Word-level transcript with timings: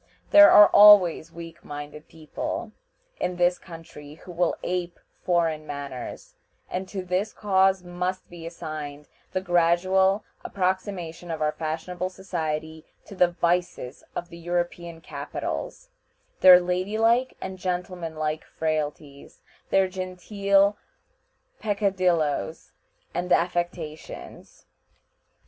There 0.31 0.49
are 0.49 0.65
always 0.69 1.31
weak 1.31 1.63
minded 1.63 2.07
people 2.07 2.71
in 3.19 3.35
this 3.35 3.59
country 3.59 4.15
who 4.15 4.31
will 4.31 4.55
ape 4.63 4.99
foreign 5.23 5.67
manners, 5.67 6.33
and 6.71 6.89
to 6.89 7.03
this 7.03 7.33
cause 7.33 7.83
must 7.83 8.27
be 8.27 8.47
assigned 8.47 9.07
the 9.31 9.41
gradual 9.41 10.23
approximation 10.43 11.29
of 11.29 11.39
our 11.39 11.51
fashionable 11.51 12.09
society 12.09 12.83
to 13.05 13.13
the 13.15 13.27
vices 13.27 14.03
of 14.15 14.29
the 14.29 14.39
European 14.39 15.01
capitals, 15.01 15.89
their 16.39 16.59
ladylike 16.59 17.37
and 17.39 17.59
gentlemanlike 17.59 18.43
frailties, 18.43 19.39
their 19.69 19.87
genteel 19.87 20.77
peccadilloes 21.59 22.71
and 23.13 23.31
affectations. 23.31 24.65